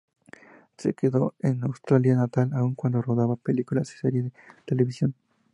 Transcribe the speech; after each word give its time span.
Se 0.79 0.95
quedó 0.95 1.35
en 1.41 1.59
su 1.59 1.67
Australia 1.67 2.15
natal 2.15 2.49
aun 2.55 2.73
cuando 2.73 3.03
rodaba 3.03 3.35
películas 3.35 3.93
y 3.93 3.97
series 3.99 4.23
de 4.23 4.31
televisión. 4.65 5.13